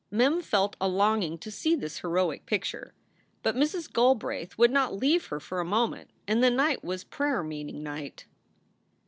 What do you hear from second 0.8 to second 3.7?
a longing to see this heroic picture. But